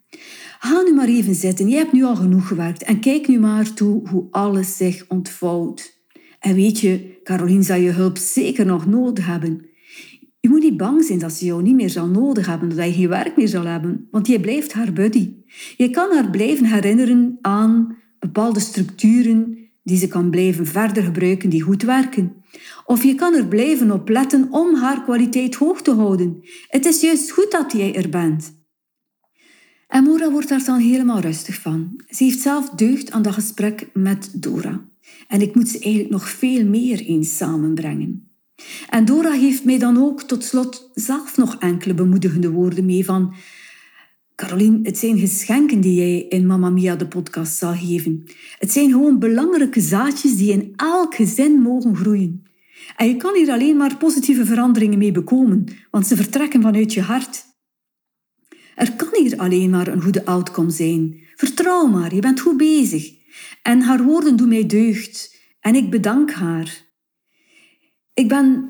Ga 0.59 0.81
nu 0.81 0.93
maar 0.93 1.07
even 1.07 1.35
zitten. 1.35 1.69
Je 1.69 1.75
hebt 1.75 1.91
nu 1.91 2.03
al 2.03 2.15
genoeg 2.15 2.47
gewerkt. 2.47 2.83
En 2.83 2.99
kijk 2.99 3.27
nu 3.27 3.39
maar 3.39 3.73
toe 3.73 4.09
hoe 4.09 4.27
alles 4.31 4.77
zich 4.77 5.05
ontvouwt. 5.07 6.03
En 6.39 6.55
weet 6.55 6.79
je, 6.79 7.19
Caroline 7.23 7.63
zal 7.63 7.77
je 7.77 7.91
hulp 7.91 8.17
zeker 8.17 8.65
nog 8.65 8.85
nodig 8.85 9.25
hebben. 9.25 9.65
Je 10.39 10.49
moet 10.51 10.63
niet 10.63 10.77
bang 10.77 11.03
zijn 11.03 11.19
dat 11.19 11.33
ze 11.33 11.45
jou 11.45 11.61
niet 11.61 11.75
meer 11.75 11.89
zal 11.89 12.07
nodig 12.07 12.45
hebben, 12.45 12.75
dat 12.75 12.85
je 12.85 12.93
geen 12.93 13.09
werk 13.09 13.37
meer 13.37 13.47
zal 13.47 13.65
hebben, 13.65 14.07
want 14.11 14.27
je 14.27 14.39
blijft 14.39 14.73
haar 14.73 14.93
buddy. 14.93 15.33
Je 15.77 15.89
kan 15.89 16.11
haar 16.11 16.29
blijven 16.29 16.65
herinneren 16.65 17.37
aan 17.41 17.97
bepaalde 18.19 18.59
structuren 18.59 19.57
die 19.83 19.97
ze 19.97 20.07
kan 20.07 20.29
blijven 20.29 20.65
verder 20.65 21.03
gebruiken 21.03 21.49
die 21.49 21.61
goed 21.61 21.83
werken. 21.83 22.43
Of 22.85 23.03
je 23.03 23.15
kan 23.15 23.33
er 23.33 23.45
blijven 23.47 23.91
op 23.91 24.09
letten 24.09 24.47
om 24.51 24.75
haar 24.75 25.03
kwaliteit 25.03 25.55
hoog 25.55 25.81
te 25.81 25.91
houden. 25.91 26.39
Het 26.67 26.85
is 26.85 27.01
juist 27.01 27.31
goed 27.31 27.51
dat 27.51 27.71
jij 27.71 27.95
er 27.95 28.09
bent. 28.09 28.64
En 29.95 30.03
Mora 30.03 30.31
wordt 30.31 30.49
daar 30.49 30.63
dan 30.65 30.79
helemaal 30.79 31.19
rustig 31.19 31.61
van. 31.61 31.99
Ze 32.09 32.23
heeft 32.23 32.41
zelf 32.41 32.69
deugd 32.69 33.11
aan 33.11 33.21
dat 33.21 33.33
gesprek 33.33 33.87
met 33.93 34.29
Dora. 34.33 34.85
En 35.27 35.41
ik 35.41 35.55
moet 35.55 35.69
ze 35.69 35.79
eigenlijk 35.79 36.13
nog 36.13 36.29
veel 36.29 36.65
meer 36.65 36.99
eens 36.99 37.37
samenbrengen. 37.37 38.29
En 38.89 39.05
Dora 39.05 39.37
geeft 39.37 39.65
mij 39.65 39.77
dan 39.77 39.97
ook 39.97 40.21
tot 40.21 40.43
slot 40.43 40.91
zelf 40.93 41.37
nog 41.37 41.55
enkele 41.55 41.93
bemoedigende 41.93 42.51
woorden 42.51 42.85
mee 42.85 43.05
van 43.05 43.33
Caroline, 44.35 44.79
het 44.83 44.97
zijn 44.97 45.17
geschenken 45.19 45.81
die 45.81 45.95
jij 45.95 46.21
in 46.21 46.45
Mamma 46.45 46.69
Mia 46.69 46.95
de 46.95 47.07
podcast 47.07 47.57
zal 47.57 47.73
geven. 47.73 48.23
Het 48.59 48.71
zijn 48.71 48.91
gewoon 48.91 49.19
belangrijke 49.19 49.81
zaadjes 49.81 50.37
die 50.37 50.51
in 50.51 50.73
elk 50.75 51.15
gezin 51.15 51.61
mogen 51.61 51.95
groeien. 51.95 52.43
En 52.95 53.07
je 53.07 53.17
kan 53.17 53.35
hier 53.35 53.51
alleen 53.51 53.77
maar 53.77 53.97
positieve 53.97 54.45
veranderingen 54.45 54.97
mee 54.97 55.11
bekomen, 55.11 55.65
want 55.91 56.07
ze 56.07 56.15
vertrekken 56.15 56.61
vanuit 56.61 56.93
je 56.93 57.01
hart. 57.01 57.54
Er 58.75 58.93
kan 58.93 59.09
hier 59.11 59.37
alleen 59.37 59.69
maar 59.69 59.87
een 59.87 60.01
goede 60.01 60.25
outcome 60.25 60.69
zijn. 60.69 61.23
Vertrouw 61.35 61.87
maar, 61.87 62.15
je 62.15 62.21
bent 62.21 62.39
goed 62.39 62.57
bezig. 62.57 63.13
En 63.61 63.81
haar 63.81 64.03
woorden 64.03 64.35
doen 64.35 64.47
mij 64.47 64.65
deugd 64.65 65.35
en 65.59 65.75
ik 65.75 65.89
bedank 65.89 66.31
haar. 66.31 66.83
Ik 68.13 68.27
ben 68.27 68.69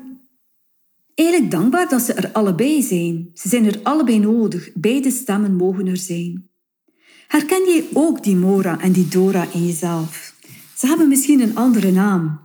eigenlijk 1.14 1.50
dankbaar 1.50 1.88
dat 1.88 2.02
ze 2.02 2.12
er 2.12 2.32
allebei 2.32 2.82
zijn. 2.82 3.30
Ze 3.34 3.48
zijn 3.48 3.64
er 3.64 3.80
allebei 3.82 4.18
nodig. 4.18 4.70
Beide 4.74 5.10
stemmen 5.10 5.54
mogen 5.54 5.86
er 5.86 5.96
zijn. 5.96 6.48
Herken 7.26 7.64
je 7.64 7.88
ook 7.92 8.22
die 8.22 8.36
Mora 8.36 8.80
en 8.80 8.92
die 8.92 9.08
Dora 9.08 9.46
in 9.52 9.66
jezelf? 9.66 10.34
Ze 10.76 10.86
hebben 10.86 11.08
misschien 11.08 11.40
een 11.40 11.56
andere 11.56 11.90
naam. 11.90 12.40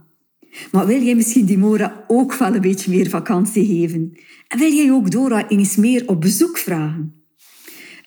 Maar 0.71 0.87
wil 0.87 1.01
jij 1.01 1.15
misschien 1.15 1.45
die 1.45 1.57
Mora 1.57 2.05
ook 2.07 2.33
wel 2.33 2.55
een 2.55 2.61
beetje 2.61 2.91
meer 2.91 3.09
vakantie 3.09 3.65
geven? 3.65 4.17
En 4.47 4.59
wil 4.59 4.71
jij 4.71 4.91
ook 4.91 5.11
Dora 5.11 5.49
eens 5.49 5.75
meer 5.75 6.07
op 6.07 6.21
bezoek 6.21 6.57
vragen? 6.57 7.20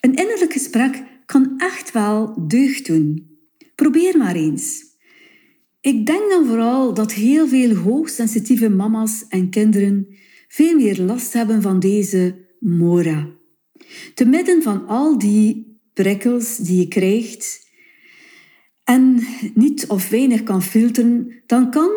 Een 0.04 0.14
innerlijk 0.14 0.52
gesprek 0.52 1.02
kan 1.26 1.54
echt 1.56 1.92
wel 1.92 2.46
deugd 2.46 2.86
doen. 2.86 3.38
Probeer 3.74 4.18
maar 4.18 4.34
eens. 4.34 4.84
Ik 5.80 6.06
denk 6.06 6.30
dan 6.30 6.46
vooral 6.46 6.94
dat 6.94 7.12
heel 7.12 7.48
veel 7.48 7.74
hoogsensitieve 7.74 8.68
mama's 8.68 9.24
en 9.28 9.50
kinderen 9.50 10.06
veel 10.48 10.76
meer 10.76 11.00
last 11.00 11.32
hebben 11.32 11.62
van 11.62 11.80
deze 11.80 12.34
mora. 12.60 13.28
Te 14.14 14.24
midden 14.24 14.62
van 14.62 14.86
al 14.86 15.18
die 15.18 15.78
prikkels 15.92 16.56
die 16.56 16.78
je 16.78 16.88
krijgt 16.88 17.68
en 18.84 19.26
niet 19.54 19.86
of 19.86 20.08
weinig 20.08 20.42
kan 20.42 20.62
filteren, 20.62 21.42
dan 21.46 21.70
kan 21.70 21.90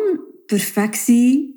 perfectie 0.46 1.56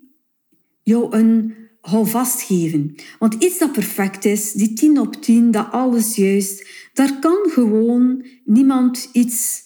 jou 0.84 1.16
een 1.16 1.61
houvast 1.82 2.42
geven. 2.42 2.96
Want 3.20 3.34
iets 3.34 3.58
dat 3.58 3.72
perfect 3.72 4.26
is, 4.26 4.52
die 4.52 4.74
tien 4.74 5.00
op 5.00 5.16
tien, 5.16 5.52
dat 5.52 5.72
alles 5.72 6.16
juist, 6.16 6.68
daar 6.94 7.20
kan 7.20 7.50
gewoon 7.50 8.26
niemand 8.46 9.10
iets 9.14 9.64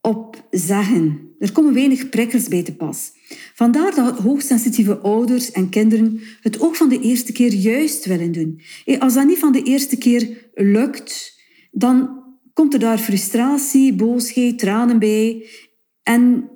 op 0.00 0.46
zeggen. 0.50 1.34
Er 1.38 1.52
komen 1.52 1.74
weinig 1.74 2.08
prikkels 2.08 2.48
bij 2.48 2.62
te 2.62 2.74
pas. 2.74 3.12
Vandaar 3.54 3.94
dat 3.94 4.18
hoogsensitieve 4.18 4.98
ouders 4.98 5.50
en 5.50 5.68
kinderen 5.68 6.20
het 6.40 6.60
ook 6.60 6.76
van 6.76 6.88
de 6.88 7.00
eerste 7.00 7.32
keer 7.32 7.52
juist 7.52 8.04
willen 8.04 8.32
doen. 8.32 8.60
Als 8.98 9.14
dat 9.14 9.26
niet 9.26 9.38
van 9.38 9.52
de 9.52 9.62
eerste 9.62 9.96
keer 9.96 10.50
lukt, 10.54 11.40
dan 11.70 12.22
komt 12.52 12.74
er 12.74 12.80
daar 12.80 12.98
frustratie, 12.98 13.94
boosheid, 13.94 14.58
tranen 14.58 14.98
bij. 14.98 15.46
En 16.02 16.50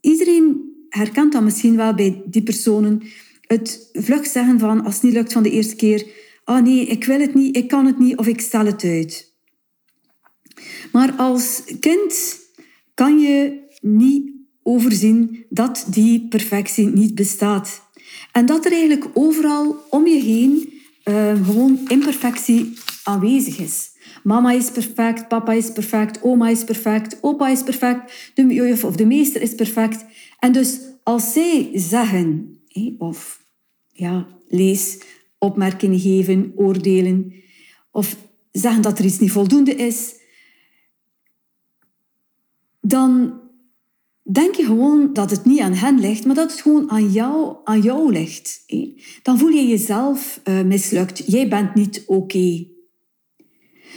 iedereen 0.00 0.74
herkent 0.88 1.32
dat 1.32 1.42
misschien 1.42 1.76
wel 1.76 1.94
bij 1.94 2.22
die 2.26 2.42
personen. 2.42 3.02
Het 3.46 3.88
vlug 3.92 4.26
zeggen 4.26 4.58
van, 4.58 4.84
als 4.84 4.94
het 4.94 5.02
niet 5.02 5.12
lukt 5.12 5.32
van 5.32 5.42
de 5.42 5.50
eerste 5.50 5.76
keer, 5.76 6.06
ah 6.44 6.62
nee, 6.62 6.86
ik 6.86 7.04
wil 7.04 7.20
het 7.20 7.34
niet, 7.34 7.56
ik 7.56 7.68
kan 7.68 7.86
het 7.86 7.98
niet 7.98 8.16
of 8.16 8.26
ik 8.26 8.40
stel 8.40 8.66
het 8.66 8.84
uit. 8.84 9.34
Maar 10.92 11.12
als 11.12 11.62
kind 11.80 12.38
kan 12.94 13.18
je 13.18 13.64
niet 13.80 14.32
overzien 14.62 15.44
dat 15.48 15.86
die 15.90 16.28
perfectie 16.28 16.86
niet 16.86 17.14
bestaat. 17.14 17.82
En 18.32 18.46
dat 18.46 18.64
er 18.64 18.72
eigenlijk 18.72 19.06
overal 19.14 19.76
om 19.90 20.06
je 20.06 20.20
heen 20.20 20.72
uh, 21.04 21.46
gewoon 21.46 21.80
imperfectie 21.88 22.78
aanwezig 23.02 23.58
is. 23.58 23.90
Mama 24.22 24.52
is 24.52 24.70
perfect, 24.70 25.28
papa 25.28 25.52
is 25.52 25.72
perfect, 25.72 26.22
oma 26.22 26.48
is 26.48 26.64
perfect, 26.64 27.18
opa 27.20 27.48
is 27.48 27.62
perfect, 27.62 28.32
de 28.34 28.46
juf 28.46 28.84
of 28.84 28.96
de 28.96 29.06
meester 29.06 29.42
is 29.42 29.54
perfect. 29.54 30.04
En 30.38 30.52
dus 30.52 30.78
als 31.02 31.32
zij 31.32 31.70
zeggen, 31.74 32.55
of 32.98 33.44
ja, 33.92 34.26
lees, 34.48 34.98
opmerkingen 35.38 36.00
geven, 36.00 36.52
oordelen, 36.56 37.34
of 37.90 38.16
zeggen 38.52 38.82
dat 38.82 38.98
er 38.98 39.04
iets 39.04 39.18
niet 39.18 39.30
voldoende 39.30 39.74
is, 39.74 40.14
dan 42.80 43.40
denk 44.22 44.54
je 44.54 44.64
gewoon 44.64 45.12
dat 45.12 45.30
het 45.30 45.44
niet 45.44 45.60
aan 45.60 45.72
hen 45.72 46.00
ligt, 46.00 46.24
maar 46.24 46.34
dat 46.34 46.50
het 46.50 46.60
gewoon 46.60 46.90
aan 46.90 47.10
jou, 47.10 47.56
aan 47.64 47.80
jou 47.80 48.12
ligt. 48.12 48.64
Dan 49.22 49.38
voel 49.38 49.48
je 49.48 49.66
jezelf 49.66 50.40
uh, 50.44 50.62
mislukt. 50.62 51.32
Jij 51.32 51.48
bent 51.48 51.74
niet 51.74 52.02
oké. 52.06 52.66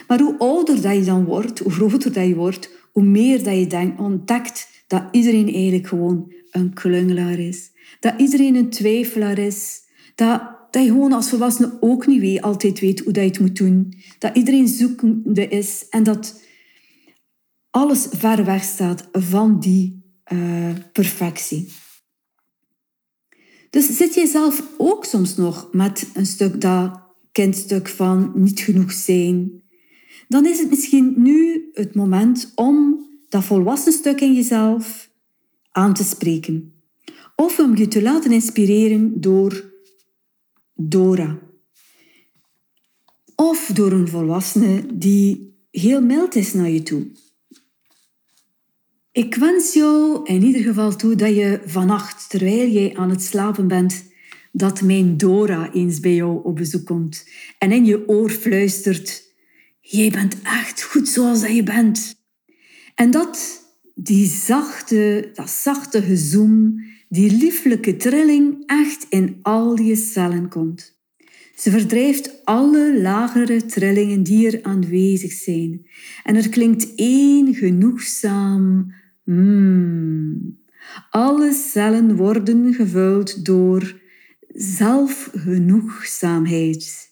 Maar 0.07 0.19
hoe 0.19 0.37
ouder 0.37 0.81
dat 0.81 0.95
je 0.95 1.03
dan 1.03 1.25
wordt, 1.25 1.59
hoe 1.59 1.71
groter 1.71 2.13
dat 2.13 2.27
je 2.27 2.35
wordt, 2.35 2.69
hoe 2.91 3.03
meer 3.03 3.43
dat 3.43 3.57
je 3.57 3.67
denkt, 3.67 3.99
ontdekt 3.99 4.83
dat 4.87 5.03
iedereen 5.11 5.53
eigenlijk 5.53 5.87
gewoon 5.87 6.33
een 6.51 6.73
klungelaar 6.73 7.39
is. 7.39 7.71
Dat 7.99 8.13
iedereen 8.17 8.55
een 8.55 8.69
twijfelaar 8.69 9.37
is. 9.37 9.81
Dat, 10.15 10.41
dat 10.71 10.83
je 10.83 10.89
gewoon 10.89 11.13
als 11.13 11.29
volwassene 11.29 11.77
ook 11.79 12.07
niet 12.07 12.21
weet, 12.21 12.41
altijd 12.41 12.79
weet 12.79 12.99
hoe 12.99 13.13
dat 13.13 13.23
je 13.23 13.29
het 13.29 13.39
moet 13.39 13.57
doen. 13.57 13.93
Dat 14.19 14.35
iedereen 14.35 14.67
zoekende 14.67 15.47
is 15.47 15.85
en 15.89 16.03
dat 16.03 16.41
alles 17.69 18.07
ver 18.11 18.45
weg 18.45 18.63
staat 18.63 19.09
van 19.11 19.59
die 19.59 20.03
uh, 20.33 20.69
perfectie. 20.93 21.71
Dus 23.69 23.97
zit 23.97 24.13
jij 24.13 24.25
zelf 24.25 24.63
ook 24.77 25.05
soms 25.05 25.35
nog 25.35 25.69
met 25.71 26.09
een 26.13 26.25
stuk 26.25 26.61
dat 26.61 27.01
kindstuk 27.31 27.87
van 27.87 28.31
niet 28.35 28.59
genoeg 28.59 28.91
zijn? 28.91 29.63
Dan 30.27 30.45
is 30.45 30.59
het 30.59 30.69
misschien 30.69 31.13
nu 31.17 31.69
het 31.73 31.95
moment 31.95 32.51
om 32.55 33.05
dat 33.29 33.43
volwassen 33.43 33.93
stuk 33.93 34.21
in 34.21 34.33
jezelf 34.33 35.11
aan 35.71 35.93
te 35.93 36.03
spreken. 36.03 36.78
Of 37.39 37.59
om 37.59 37.75
je 37.77 37.87
te 37.87 38.01
laten 38.01 38.31
inspireren 38.31 39.21
door 39.21 39.73
Dora. 40.73 41.39
Of 43.35 43.71
door 43.73 43.91
een 43.91 44.07
volwassene 44.07 44.85
die 44.93 45.57
heel 45.71 46.01
mild 46.01 46.35
is 46.35 46.53
naar 46.53 46.69
je 46.69 46.83
toe. 46.83 47.07
Ik 49.11 49.35
wens 49.35 49.73
jou 49.73 50.23
in 50.23 50.43
ieder 50.43 50.61
geval 50.61 50.95
toe 50.95 51.15
dat 51.15 51.35
je 51.35 51.61
vannacht, 51.65 52.29
terwijl 52.29 52.69
jij 52.69 52.95
aan 52.95 53.09
het 53.09 53.23
slapen 53.23 53.67
bent, 53.67 54.03
dat 54.51 54.81
mijn 54.81 55.17
Dora 55.17 55.73
eens 55.73 55.99
bij 55.99 56.15
jou 56.15 56.43
op 56.43 56.55
bezoek 56.55 56.85
komt 56.85 57.27
en 57.57 57.71
in 57.71 57.85
je 57.85 58.07
oor 58.07 58.29
fluistert: 58.29 59.33
Jij 59.81 60.09
bent 60.09 60.41
echt 60.41 60.83
goed 60.83 61.07
zoals 61.07 61.41
dat 61.41 61.55
je 61.55 61.63
bent. 61.63 62.15
En 62.95 63.11
dat 63.11 63.61
die 64.01 64.27
zachte, 64.27 65.29
dat 65.33 65.49
zachte 65.49 66.01
gezoem, 66.01 66.83
die 67.09 67.31
lieflijke 67.31 67.97
trilling 67.97 68.63
echt 68.65 69.05
in 69.09 69.39
al 69.41 69.79
je 69.79 69.95
cellen 69.95 70.49
komt. 70.49 70.97
Ze 71.55 71.71
verdrijft 71.71 72.41
alle 72.43 73.01
lagere 73.01 73.65
trillingen 73.65 74.23
die 74.23 74.51
er 74.51 74.63
aanwezig 74.63 75.31
zijn. 75.31 75.87
En 76.23 76.35
er 76.35 76.49
klinkt 76.49 76.95
één 76.95 77.55
genoegzaam 77.55 78.93
mm. 79.23 80.57
Alle 81.09 81.53
cellen 81.53 82.15
worden 82.15 82.73
gevuld 82.73 83.45
door 83.45 83.99
zelfgenoegzaamheid. 84.47 87.09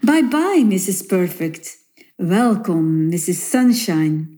Bye 0.00 0.28
bye, 0.28 0.64
Mrs. 0.64 1.02
Perfect. 1.02 1.78
Welkom, 2.16 3.06
Mrs. 3.06 3.50
Sunshine. 3.50 4.33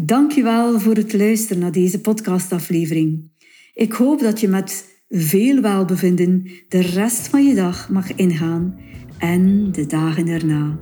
Dankjewel 0.00 0.80
voor 0.80 0.94
het 0.94 1.12
luisteren 1.12 1.62
naar 1.62 1.72
deze 1.72 2.00
podcastaflevering. 2.00 3.30
Ik 3.74 3.92
hoop 3.92 4.20
dat 4.20 4.40
je 4.40 4.48
met 4.48 4.84
veel 5.08 5.60
welbevinden 5.60 6.50
de 6.68 6.80
rest 6.80 7.28
van 7.28 7.46
je 7.46 7.54
dag 7.54 7.88
mag 7.88 8.14
ingaan 8.14 8.78
en 9.18 9.72
de 9.72 9.86
dagen 9.86 10.28
erna. 10.28 10.78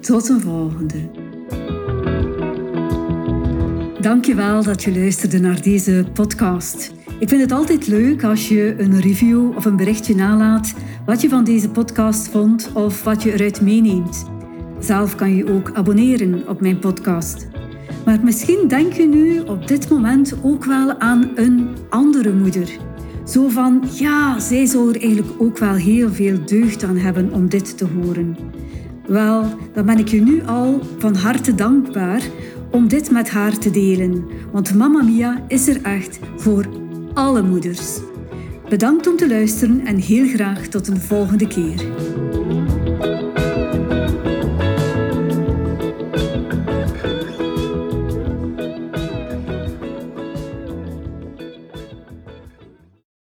Tot 0.00 0.28
een 0.28 0.40
volgende. 0.40 1.10
Dankjewel 4.00 4.62
dat 4.62 4.82
je 4.82 4.98
luisterde 4.98 5.38
naar 5.38 5.62
deze 5.62 6.06
podcast. 6.12 6.94
Ik 7.18 7.28
vind 7.28 7.40
het 7.40 7.52
altijd 7.52 7.86
leuk 7.86 8.24
als 8.24 8.48
je 8.48 8.74
een 8.78 9.00
review 9.00 9.56
of 9.56 9.64
een 9.64 9.76
berichtje 9.76 10.14
nalaat 10.14 10.74
wat 11.06 11.20
je 11.20 11.28
van 11.28 11.44
deze 11.44 11.70
podcast 11.70 12.28
vond 12.28 12.70
of 12.74 13.04
wat 13.04 13.22
je 13.22 13.32
eruit 13.32 13.60
meeneemt. 13.60 14.24
Zelf 14.80 15.14
kan 15.14 15.34
je 15.34 15.52
ook 15.52 15.70
abonneren 15.72 16.48
op 16.48 16.60
mijn 16.60 16.78
podcast. 16.78 17.55
Maar 18.06 18.20
misschien 18.22 18.68
denk 18.68 18.92
je 18.92 19.06
nu 19.06 19.40
op 19.40 19.68
dit 19.68 19.88
moment 19.88 20.34
ook 20.42 20.64
wel 20.64 20.98
aan 20.98 21.30
een 21.34 21.68
andere 21.88 22.32
moeder. 22.32 22.68
Zo 23.24 23.48
van, 23.48 23.82
ja, 23.92 24.38
zij 24.38 24.66
zou 24.66 24.88
er 24.88 25.02
eigenlijk 25.02 25.40
ook 25.42 25.58
wel 25.58 25.74
heel 25.74 26.10
veel 26.10 26.44
deugd 26.44 26.84
aan 26.84 26.96
hebben 26.96 27.32
om 27.32 27.48
dit 27.48 27.78
te 27.78 27.84
horen. 27.84 28.36
Wel, 29.06 29.44
dan 29.72 29.86
ben 29.86 29.98
ik 29.98 30.08
je 30.08 30.20
nu 30.20 30.42
al 30.44 30.80
van 30.98 31.14
harte 31.14 31.54
dankbaar 31.54 32.22
om 32.70 32.88
dit 32.88 33.10
met 33.10 33.30
haar 33.30 33.58
te 33.58 33.70
delen, 33.70 34.24
want 34.52 34.74
Mamma 34.74 35.02
Mia 35.02 35.44
is 35.48 35.68
er 35.68 35.82
echt 35.82 36.18
voor 36.36 36.66
alle 37.14 37.42
moeders. 37.42 37.98
Bedankt 38.68 39.06
om 39.06 39.16
te 39.16 39.28
luisteren 39.28 39.86
en 39.86 39.96
heel 39.96 40.26
graag 40.26 40.66
tot 40.66 40.88
een 40.88 41.00
volgende 41.00 41.46
keer. 41.46 41.84